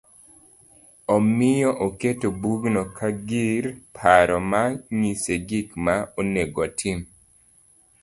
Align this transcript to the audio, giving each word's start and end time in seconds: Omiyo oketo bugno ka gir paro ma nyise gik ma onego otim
Omiyo 1.15 1.69
oketo 1.85 2.27
bugno 2.41 2.81
ka 2.97 3.07
gir 3.27 3.63
paro 3.95 4.37
ma 4.51 4.61
nyise 4.99 5.33
gik 5.47 5.67
ma 5.85 5.95
onego 6.21 6.59
otim 6.67 6.99